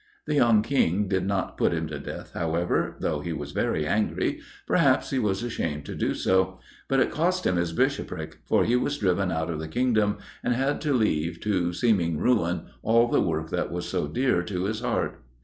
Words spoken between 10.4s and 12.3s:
and had to leave to seeming